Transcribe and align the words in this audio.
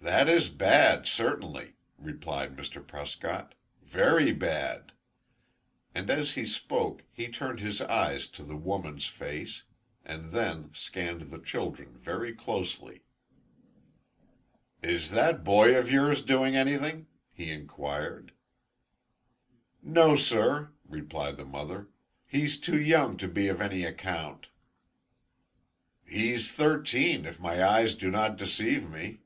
"That 0.00 0.28
is 0.28 0.48
bad, 0.48 1.08
certainly," 1.08 1.74
replied 1.98 2.56
Mr. 2.56 2.86
Prescott, 2.86 3.54
"very 3.84 4.32
bad." 4.32 4.92
And 5.92 6.08
as 6.08 6.32
he 6.34 6.46
spoke, 6.46 7.02
he 7.12 7.26
turned 7.28 7.58
his 7.58 7.80
eyes 7.80 8.28
to 8.28 8.44
the 8.44 8.56
woman's 8.56 9.06
face, 9.06 9.64
and 10.04 10.30
then 10.32 10.70
scanned 10.72 11.22
the 11.30 11.40
children 11.40 11.98
very 11.98 12.32
closely. 12.32 13.02
"Is 14.82 15.10
that 15.10 15.44
boy 15.44 15.76
of 15.76 15.90
yours 15.90 16.22
doing 16.22 16.56
anything?" 16.56 17.08
he 17.32 17.50
inquired. 17.50 18.32
"No, 19.82 20.14
sir," 20.14 20.70
replied 20.88 21.36
the 21.36 21.44
mother. 21.44 21.88
"He's 22.24 22.58
too 22.58 22.80
young 22.80 23.16
to 23.18 23.26
be 23.26 23.48
of 23.48 23.60
any 23.60 23.82
account." 23.84 24.46
"He's 26.06 26.52
thirteen, 26.52 27.26
if 27.26 27.40
my 27.40 27.62
eyes 27.62 27.96
do 27.96 28.10
not 28.10 28.36
deceive 28.38 28.88
me." 28.88 29.20